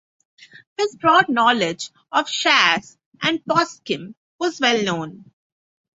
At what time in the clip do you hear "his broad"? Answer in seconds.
0.79-1.29